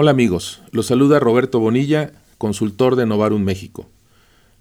Hola 0.00 0.12
amigos, 0.12 0.62
los 0.70 0.86
saluda 0.86 1.18
Roberto 1.18 1.58
Bonilla, 1.58 2.12
consultor 2.38 2.94
de 2.94 3.04
Novarum 3.04 3.42
México. 3.42 3.88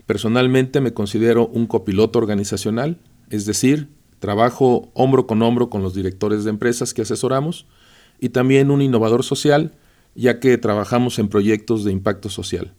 Personalmente 0.08 0.82
me 0.82 0.96
considero 0.96 1.46
un 1.46 1.68
copiloto 1.68 2.18
organizacional, 2.18 2.98
es 3.30 3.46
decir, 3.46 3.88
trabajo 4.18 4.90
hombro 4.96 5.28
con 5.28 5.44
hombro 5.44 5.70
con 5.70 5.84
los 5.84 5.94
directores 5.94 6.44
de 6.44 6.50
empresas 6.50 6.96
que 6.96 7.04
asesoramos 7.04 7.68
y 8.20 8.30
también 8.30 8.72
un 8.72 8.82
innovador 8.82 9.24
social, 9.24 9.74
ya 10.16 10.40
que 10.40 10.58
trabajamos 10.58 11.20
en 11.20 11.28
proyectos 11.28 11.84
de 11.84 11.92
impacto 11.92 12.30
social. 12.30 12.74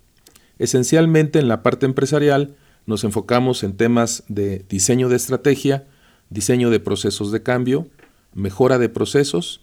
Esencialmente 0.58 1.38
en 1.38 1.46
la 1.46 1.62
parte 1.62 1.86
empresarial 1.86 2.56
nos 2.86 3.04
enfocamos 3.04 3.62
en 3.62 3.76
temas 3.76 4.24
de 4.26 4.64
diseño 4.68 5.08
de 5.08 5.14
estrategia, 5.14 5.86
diseño 6.28 6.70
de 6.70 6.80
procesos 6.80 7.30
de 7.30 7.40
cambio, 7.40 7.86
mejora 8.34 8.78
de 8.78 8.88
procesos 8.88 9.60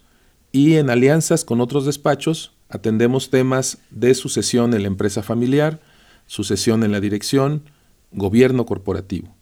y 0.50 0.76
en 0.76 0.88
alianzas 0.88 1.44
con 1.44 1.60
otros 1.60 1.84
despachos 1.84 2.55
Atendemos 2.68 3.30
temas 3.30 3.78
de 3.90 4.14
sucesión 4.14 4.74
en 4.74 4.82
la 4.82 4.88
empresa 4.88 5.22
familiar, 5.22 5.80
sucesión 6.26 6.82
en 6.82 6.92
la 6.92 7.00
dirección, 7.00 7.62
gobierno 8.12 8.66
corporativo. 8.66 9.34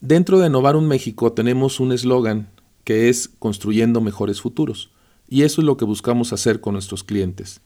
Dentro 0.00 0.38
de 0.38 0.50
Novarum 0.50 0.86
México 0.86 1.32
tenemos 1.32 1.80
un 1.80 1.92
eslogan 1.92 2.48
que 2.84 3.08
es 3.08 3.28
construyendo 3.38 4.00
mejores 4.00 4.40
futuros. 4.40 4.90
Y 5.28 5.42
eso 5.42 5.62
es 5.62 5.64
lo 5.64 5.76
que 5.76 5.86
buscamos 5.86 6.32
hacer 6.32 6.60
con 6.60 6.74
nuestros 6.74 7.02
clientes, 7.02 7.62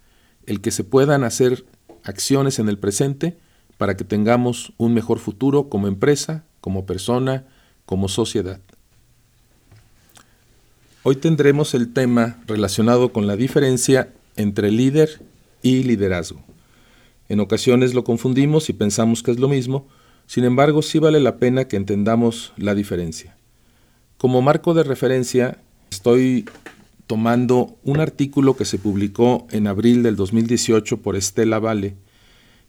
el 0.46 0.60
que 0.60 0.70
se 0.70 0.84
puedan 0.84 1.24
hacer 1.24 1.66
acciones 2.04 2.60
en 2.60 2.68
el 2.68 2.78
presente 2.78 3.36
para 3.76 3.96
que 3.96 4.04
tengamos 4.04 4.72
un 4.76 4.94
mejor 4.94 5.18
futuro 5.18 5.68
como 5.68 5.88
empresa, 5.88 6.44
como 6.60 6.86
persona, 6.86 7.44
como 7.84 8.08
sociedad. 8.08 8.60
Hoy 11.02 11.16
tendremos 11.16 11.74
el 11.74 11.92
tema 11.92 12.38
relacionado 12.46 13.12
con 13.12 13.26
la 13.26 13.36
diferencia 13.36 14.12
entre 14.38 14.70
líder 14.70 15.20
y 15.62 15.82
liderazgo. 15.82 16.42
En 17.28 17.40
ocasiones 17.40 17.92
lo 17.92 18.04
confundimos 18.04 18.70
y 18.70 18.72
pensamos 18.72 19.22
que 19.22 19.32
es 19.32 19.38
lo 19.38 19.48
mismo, 19.48 19.86
sin 20.26 20.44
embargo 20.44 20.80
sí 20.80 20.98
vale 20.98 21.20
la 21.20 21.36
pena 21.36 21.68
que 21.68 21.76
entendamos 21.76 22.54
la 22.56 22.74
diferencia. 22.74 23.36
Como 24.16 24.40
marco 24.40 24.72
de 24.72 24.84
referencia, 24.84 25.58
estoy 25.90 26.46
tomando 27.06 27.76
un 27.84 28.00
artículo 28.00 28.56
que 28.56 28.64
se 28.64 28.78
publicó 28.78 29.46
en 29.50 29.66
abril 29.66 30.02
del 30.02 30.16
2018 30.16 30.98
por 30.98 31.16
Estela 31.16 31.58
Vale, 31.58 31.96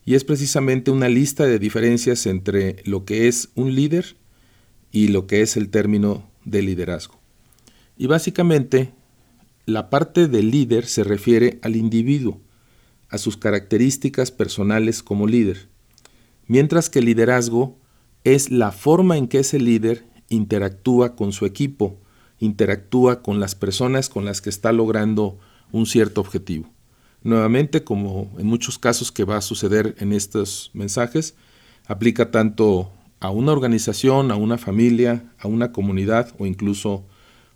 y 0.06 0.16
es 0.16 0.24
precisamente 0.24 0.92
una 0.92 1.08
lista 1.08 1.46
de 1.46 1.60
diferencias 1.60 2.26
entre 2.26 2.78
lo 2.86 3.06
que 3.06 3.28
es 3.28 3.50
un 3.56 3.76
líder 3.76 4.16
y 4.92 5.10
lo 5.10 5.28
que 5.28 5.42
es 5.42 5.56
el 5.56 5.70
término 5.70 6.28
de 6.46 6.64
liderazgo. 6.64 7.20
Y 7.98 8.08
básicamente 8.08 8.92
la 9.70 9.90
parte 9.90 10.28
del 10.28 10.52
líder 10.52 10.86
se 10.86 11.04
refiere 11.04 11.60
al 11.62 11.76
individuo, 11.76 12.42
a 13.10 13.18
sus 13.18 13.38
características 13.38 14.32
personales 14.32 15.02
como 15.02 15.28
líder, 15.28 15.70
mientras 16.48 16.90
que 16.90 17.00
el 17.00 17.06
liderazgo 17.06 17.78
es 18.24 18.52
la 18.52 18.72
forma 18.72 19.18
en 19.18 19.28
que 19.28 19.40
ese 19.40 19.60
líder 19.60 20.06
interactúa 20.30 21.16
con 21.16 21.32
su 21.32 21.46
equipo, 21.46 21.98
interactúa 22.40 23.22
con 23.22 23.40
las 23.40 23.56
personas 23.56 24.10
con 24.10 24.26
las 24.26 24.42
que 24.42 24.50
está 24.50 24.72
logrando 24.72 25.40
un 25.72 25.86
cierto 25.86 26.22
objetivo. 26.22 26.70
Nuevamente, 27.24 27.84
como 27.84 28.32
en 28.38 28.48
muchos 28.48 28.78
casos 28.80 29.12
que 29.12 29.26
va 29.26 29.38
a 29.38 29.42
suceder 29.42 29.96
en 30.00 30.14
estos 30.14 30.72
mensajes, 30.74 31.36
aplica 31.88 32.32
tanto 32.32 32.92
a 33.20 33.30
una 33.30 33.52
organización, 33.52 34.32
a 34.32 34.36
una 34.36 34.58
familia, 34.58 35.34
a 35.38 35.48
una 35.48 35.72
comunidad 35.72 36.34
o 36.38 36.46
incluso 36.46 37.06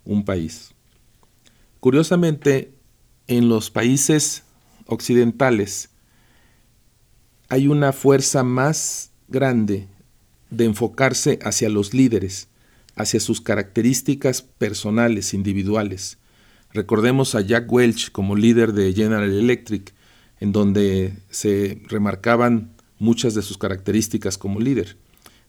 un 0.04 0.24
país. 0.24 0.73
Curiosamente, 1.84 2.72
en 3.26 3.50
los 3.50 3.70
países 3.70 4.44
occidentales 4.86 5.90
hay 7.50 7.68
una 7.68 7.92
fuerza 7.92 8.42
más 8.42 9.10
grande 9.28 9.86
de 10.48 10.64
enfocarse 10.64 11.38
hacia 11.42 11.68
los 11.68 11.92
líderes, 11.92 12.48
hacia 12.96 13.20
sus 13.20 13.42
características 13.42 14.40
personales, 14.40 15.34
individuales. 15.34 16.16
Recordemos 16.72 17.34
a 17.34 17.42
Jack 17.42 17.70
Welch 17.70 18.12
como 18.12 18.34
líder 18.34 18.72
de 18.72 18.94
General 18.94 19.30
Electric, 19.30 19.92
en 20.40 20.52
donde 20.52 21.18
se 21.28 21.82
remarcaban 21.88 22.72
muchas 22.98 23.34
de 23.34 23.42
sus 23.42 23.58
características 23.58 24.38
como 24.38 24.58
líder. 24.58 24.96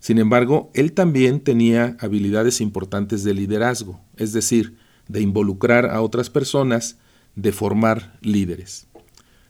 Sin 0.01 0.17
embargo, 0.17 0.69
él 0.73 0.91
también 0.91 1.39
tenía 1.39 1.95
habilidades 2.01 2.59
importantes 2.59 3.23
de 3.23 3.33
liderazgo, 3.33 4.01
es 4.17 4.33
decir, 4.33 4.75
de 5.07 5.21
involucrar 5.21 5.85
a 5.85 6.01
otras 6.01 6.29
personas, 6.29 6.97
de 7.35 7.51
formar 7.51 8.17
líderes. 8.21 8.87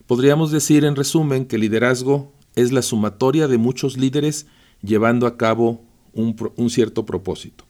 Podríamos 0.08 0.52
decir 0.52 0.86
en 0.86 0.96
resumen 0.96 1.46
que 1.46 1.58
liderazgo 1.58 2.34
es 2.56 2.72
la 2.72 2.82
sumatoria 2.82 3.48
de 3.48 3.58
muchos 3.58 3.98
líderes 3.98 4.48
llevando 4.82 5.28
a 5.28 5.38
cabo 5.38 5.84
un, 6.14 6.70
cierto 6.70 7.06
propósito. 7.06 7.66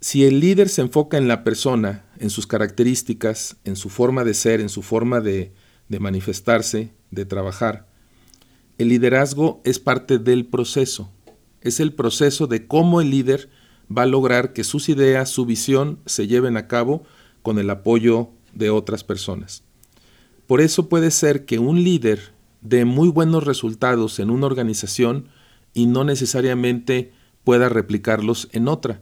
Si 0.00 0.24
el 0.24 0.40
líder 0.40 0.68
se 0.68 0.82
enfoca 0.82 1.16
en 1.16 1.28
la 1.28 1.44
persona, 1.44 2.04
en 2.18 2.30
sus 2.30 2.46
características, 2.46 3.56
en 3.64 3.76
su 3.76 3.88
forma 3.88 4.24
de 4.24 4.34
ser, 4.34 4.60
en 4.60 4.68
su 4.68 4.82
forma 4.82 5.20
de 5.20 5.52
manifestarse, 5.88 6.90
de 7.10 7.24
trabajar, 7.24 7.86
el 8.78 8.88
liderazgo 8.88 9.60
es 9.64 9.78
parte 9.78 10.18
del 10.18 10.46
proceso. 10.46 11.10
Es 11.60 11.78
el 11.78 11.92
proceso 11.92 12.46
de 12.46 12.66
cómo 12.66 13.00
el 13.00 13.10
líder 13.10 13.48
va 13.96 14.02
a 14.02 14.06
lograr 14.06 14.52
que 14.52 14.64
sus 14.64 14.88
ideas, 14.88 15.30
su 15.30 15.46
visión 15.46 15.98
se 16.06 16.26
lleven 16.26 16.56
a 16.56 16.68
cabo 16.68 17.04
con 17.42 17.58
el 17.58 17.70
apoyo 17.70 18.30
de 18.54 18.70
otras 18.70 19.04
personas. 19.04 19.64
Por 20.46 20.60
eso 20.60 20.88
puede 20.88 21.10
ser 21.10 21.44
que 21.44 21.58
un 21.58 21.82
líder 21.82 22.32
dé 22.60 22.84
muy 22.84 23.08
buenos 23.08 23.44
resultados 23.44 24.18
en 24.18 24.30
una 24.30 24.46
organización 24.46 25.28
y 25.74 25.86
no 25.86 26.04
necesariamente 26.04 27.12
pueda 27.44 27.68
replicarlos 27.68 28.48
en 28.52 28.68
otra. 28.68 29.00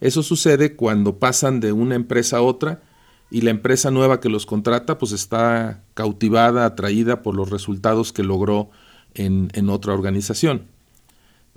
Eso 0.00 0.22
sucede 0.22 0.74
cuando 0.74 1.18
pasan 1.18 1.60
de 1.60 1.72
una 1.72 1.94
empresa 1.94 2.38
a 2.38 2.42
otra 2.42 2.82
y 3.30 3.42
la 3.42 3.50
empresa 3.50 3.90
nueva 3.90 4.20
que 4.20 4.28
los 4.28 4.46
contrata 4.46 4.98
pues 4.98 5.12
está 5.12 5.84
cautivada, 5.94 6.66
atraída 6.66 7.22
por 7.22 7.34
los 7.34 7.50
resultados 7.50 8.12
que 8.12 8.24
logró 8.24 8.70
en, 9.14 9.50
en 9.54 9.70
otra 9.70 9.94
organización 9.94 10.71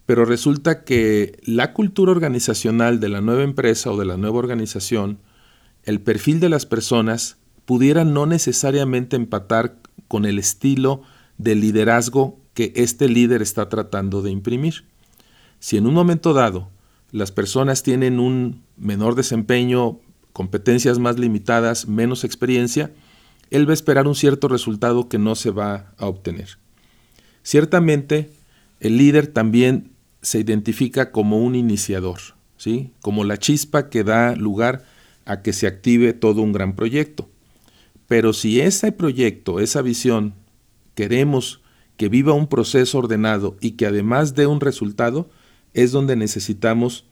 pero 0.06 0.26
resulta 0.26 0.84
que 0.84 1.40
la 1.44 1.74
cultura 1.74 2.12
organizacional 2.12 3.00
de 3.00 3.10
la 3.10 3.22
nueva 3.22 3.44
empresa 3.44 3.92
o 3.92 3.98
de 3.98 4.06
la 4.06 4.18
nueva 4.18 4.38
organización, 4.38 5.20
el 5.84 6.00
perfil 6.02 6.40
de 6.40 6.50
las 6.50 6.66
personas, 6.66 7.38
pudiera 7.66 8.06
no 8.06 8.26
necesariamente 8.26 9.16
empatar 9.16 9.78
con 10.08 10.26
el 10.26 10.38
estilo 10.38 11.02
de 11.38 11.56
liderazgo 11.56 12.40
que 12.54 12.72
este 12.76 13.10
líder 13.10 13.42
está 13.42 13.68
tratando 13.68 14.22
de 14.22 14.32
imprimir. 14.32 14.86
Si 15.60 15.78
en 15.78 15.88
un 15.88 15.94
momento 15.94 16.34
dado 16.34 16.70
las 17.12 17.32
personas 17.32 17.82
tienen 17.82 18.20
un 18.20 18.64
menor 18.78 19.16
desempeño, 19.16 20.00
competencias 20.34 21.00
más 21.00 21.18
limitadas, 21.18 21.88
menos 21.88 22.24
experiencia, 22.24 22.92
él 23.50 23.68
va 23.68 23.72
a 23.72 23.74
esperar 23.74 24.08
un 24.08 24.16
cierto 24.16 24.48
resultado 24.48 25.10
que 25.10 25.18
no 25.18 25.36
se 25.36 25.50
va 25.50 25.94
a 25.98 26.06
obtener. 26.06 26.58
Ciertamente, 27.42 28.32
el 28.80 28.98
líder 28.98 29.28
también 29.28 29.95
se 30.26 30.40
identifica 30.40 31.12
como 31.12 31.38
un 31.38 31.54
iniciador, 31.54 32.20
¿sí? 32.58 32.90
como 33.02 33.24
la 33.24 33.38
chispa 33.38 33.90
que 33.90 34.04
da 34.04 34.36
lugar 34.36 34.84
a 35.24 35.44
que 35.44 35.54
se 35.54 35.68
active 35.68 36.14
todo 36.14 36.42
un 36.42 36.52
gran 36.52 36.76
proyecto. 36.76 37.30
Pero 38.08 38.34
si 38.34 38.60
ese 38.60 38.92
proyecto, 38.92 39.60
esa 39.60 39.84
visión, 39.84 40.34
queremos 40.96 41.62
que 41.96 42.10
viva 42.10 42.34
un 42.34 42.48
proceso 42.48 42.98
ordenado 42.98 43.56
y 43.62 43.72
que 43.72 43.86
además 43.86 44.34
dé 44.34 44.48
un 44.48 44.62
resultado, 44.62 45.30
es 45.76 45.92
donde 45.92 46.16
necesitamos 46.16 47.06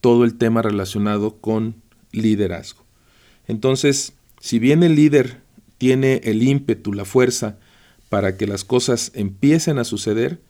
todo 0.00 0.22
el 0.24 0.36
tema 0.36 0.62
relacionado 0.62 1.38
con 1.38 1.74
liderazgo. 2.12 2.84
Entonces, 3.48 4.12
si 4.38 4.60
bien 4.60 4.84
el 4.84 4.94
líder 4.94 5.40
tiene 5.76 6.20
el 6.22 6.44
ímpetu, 6.44 6.92
la 6.92 7.04
fuerza 7.04 7.58
para 8.08 8.36
que 8.36 8.46
las 8.46 8.62
cosas 8.62 9.10
empiecen 9.16 9.80
a 9.80 9.84
suceder, 9.84 10.40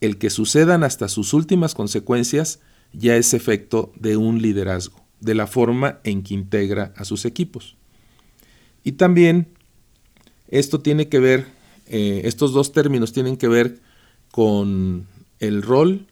el 0.00 0.18
que 0.18 0.30
sucedan 0.30 0.84
hasta 0.84 1.08
sus 1.08 1.34
últimas 1.34 1.74
consecuencias 1.74 2.60
ya 2.92 3.16
es 3.16 3.34
efecto 3.34 3.92
de 3.96 4.16
un 4.16 4.42
liderazgo, 4.42 5.04
de 5.20 5.34
la 5.34 5.46
forma 5.46 6.00
en 6.04 6.22
que 6.22 6.34
integra 6.34 6.92
a 6.96 7.04
sus 7.04 7.24
equipos. 7.24 7.76
Y 8.82 8.92
también 8.92 9.48
esto 10.48 10.80
tiene 10.80 11.08
que 11.08 11.18
ver, 11.18 11.46
eh, 11.86 12.22
estos 12.24 12.52
dos 12.52 12.72
términos 12.72 13.12
tienen 13.12 13.36
que 13.36 13.48
ver 13.48 13.78
con 14.30 15.06
el 15.38 15.62
rol 15.62 16.06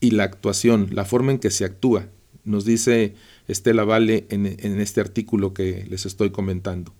y 0.00 0.12
la 0.12 0.24
actuación, 0.24 0.88
la 0.92 1.04
forma 1.04 1.32
en 1.32 1.38
que 1.38 1.50
se 1.50 1.64
actúa, 1.64 2.08
nos 2.44 2.64
dice 2.64 3.14
Estela 3.46 3.84
Vale 3.84 4.26
en, 4.30 4.46
en 4.46 4.80
este 4.80 5.00
artículo 5.00 5.52
que 5.52 5.86
les 5.90 6.06
estoy 6.06 6.30
comentando. 6.30 6.94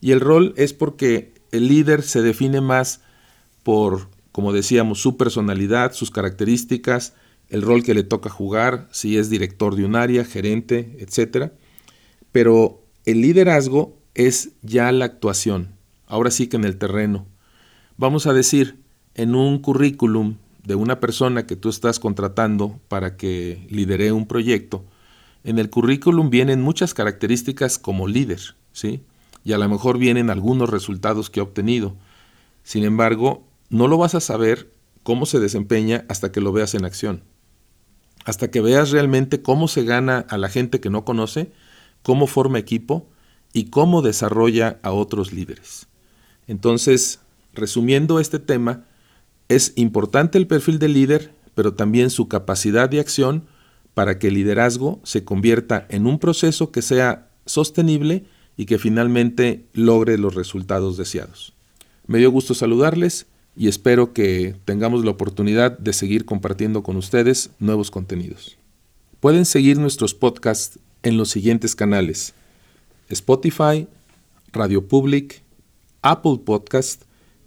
Y 0.00 0.12
el 0.12 0.20
rol 0.20 0.54
es 0.56 0.72
porque 0.72 1.32
el 1.50 1.66
líder 1.66 2.02
se 2.02 2.22
define 2.22 2.60
más 2.60 3.00
por 3.62 4.08
como 4.32 4.52
decíamos, 4.52 5.00
su 5.00 5.16
personalidad, 5.16 5.92
sus 5.92 6.10
características, 6.10 7.14
el 7.48 7.62
rol 7.62 7.82
que 7.82 7.94
le 7.94 8.02
toca 8.02 8.30
jugar, 8.30 8.88
si 8.90 9.16
es 9.16 9.30
director 9.30 9.74
de 9.74 9.84
un 9.84 9.96
área, 9.96 10.24
gerente, 10.24 10.96
etc. 10.98 11.52
Pero 12.32 12.84
el 13.04 13.20
liderazgo 13.22 13.98
es 14.14 14.50
ya 14.62 14.92
la 14.92 15.06
actuación, 15.06 15.74
ahora 16.06 16.30
sí 16.30 16.46
que 16.46 16.56
en 16.56 16.64
el 16.64 16.76
terreno. 16.76 17.26
Vamos 17.96 18.26
a 18.26 18.32
decir, 18.32 18.82
en 19.14 19.34
un 19.34 19.58
currículum 19.58 20.36
de 20.64 20.74
una 20.74 21.00
persona 21.00 21.46
que 21.46 21.56
tú 21.56 21.70
estás 21.70 21.98
contratando 21.98 22.78
para 22.88 23.16
que 23.16 23.66
lidere 23.70 24.12
un 24.12 24.26
proyecto, 24.26 24.84
en 25.44 25.58
el 25.58 25.70
currículum 25.70 26.30
vienen 26.30 26.60
muchas 26.60 26.92
características 26.92 27.78
como 27.78 28.06
líder, 28.06 28.40
¿sí? 28.72 29.00
Y 29.44 29.52
a 29.52 29.58
lo 29.58 29.68
mejor 29.68 29.98
vienen 29.98 30.30
algunos 30.30 30.68
resultados 30.68 31.30
que 31.30 31.40
ha 31.40 31.44
obtenido. 31.44 31.96
Sin 32.64 32.84
embargo, 32.84 33.47
no 33.70 33.88
lo 33.88 33.98
vas 33.98 34.14
a 34.14 34.20
saber 34.20 34.72
cómo 35.02 35.26
se 35.26 35.40
desempeña 35.40 36.04
hasta 36.08 36.32
que 36.32 36.40
lo 36.40 36.52
veas 36.52 36.74
en 36.74 36.84
acción. 36.84 37.22
Hasta 38.24 38.50
que 38.50 38.60
veas 38.60 38.90
realmente 38.90 39.42
cómo 39.42 39.68
se 39.68 39.84
gana 39.84 40.26
a 40.28 40.38
la 40.38 40.48
gente 40.48 40.80
que 40.80 40.90
no 40.90 41.04
conoce, 41.04 41.52
cómo 42.02 42.26
forma 42.26 42.58
equipo 42.58 43.08
y 43.52 43.70
cómo 43.70 44.02
desarrolla 44.02 44.78
a 44.82 44.92
otros 44.92 45.32
líderes. 45.32 45.86
Entonces, 46.46 47.20
resumiendo 47.54 48.20
este 48.20 48.38
tema, 48.38 48.84
es 49.48 49.72
importante 49.76 50.38
el 50.38 50.46
perfil 50.46 50.78
del 50.78 50.92
líder, 50.92 51.32
pero 51.54 51.74
también 51.74 52.10
su 52.10 52.28
capacidad 52.28 52.88
de 52.88 53.00
acción 53.00 53.46
para 53.94 54.18
que 54.18 54.28
el 54.28 54.34
liderazgo 54.34 55.00
se 55.04 55.24
convierta 55.24 55.86
en 55.88 56.06
un 56.06 56.18
proceso 56.18 56.70
que 56.70 56.82
sea 56.82 57.30
sostenible 57.46 58.26
y 58.56 58.66
que 58.66 58.78
finalmente 58.78 59.66
logre 59.72 60.18
los 60.18 60.34
resultados 60.34 60.96
deseados. 60.96 61.54
Me 62.06 62.18
dio 62.18 62.30
gusto 62.30 62.54
saludarles 62.54 63.26
y 63.58 63.66
espero 63.66 64.12
que 64.12 64.54
tengamos 64.64 65.04
la 65.04 65.10
oportunidad 65.10 65.76
de 65.76 65.92
seguir 65.92 66.24
compartiendo 66.24 66.84
con 66.84 66.96
ustedes 66.96 67.50
nuevos 67.58 67.90
contenidos. 67.90 68.56
Pueden 69.18 69.44
seguir 69.44 69.78
nuestros 69.78 70.14
podcasts 70.14 70.78
en 71.02 71.16
los 71.16 71.30
siguientes 71.30 71.74
canales: 71.74 72.34
Spotify, 73.08 73.88
Radio 74.52 74.86
Public, 74.86 75.42
Apple 76.02 76.38
Podcast 76.44 77.02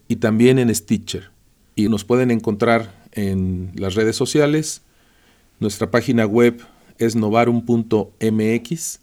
y 0.10 0.18
también 0.18 0.60
en 0.60 0.76
Stitcher. 0.76 1.32
Y 1.76 1.88
nos 1.88 2.04
pueden 2.04 2.30
encontrar 2.30 3.08
en 3.14 3.72
las 3.76 3.96
redes 3.96 4.18
sociales. 4.18 4.82
Nuestra 5.62 5.92
página 5.92 6.26
web 6.26 6.62
es 6.98 7.16
novarum.mx, 7.16 9.00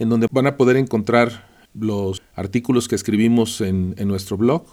en 0.00 0.08
donde 0.08 0.26
van 0.32 0.48
a 0.48 0.56
poder 0.56 0.76
encontrar 0.76 1.48
los 1.74 2.20
artículos 2.34 2.88
que 2.88 2.96
escribimos 2.96 3.60
en, 3.60 3.94
en 3.98 4.08
nuestro 4.08 4.36
blog 4.36 4.64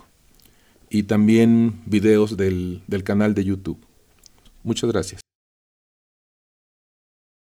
y 0.92 1.04
también 1.04 1.82
videos 1.86 2.36
del, 2.36 2.82
del 2.88 3.04
canal 3.04 3.34
de 3.34 3.46
YouTube. 3.46 3.80
Muchas 4.64 4.92
gracias. 4.92 5.21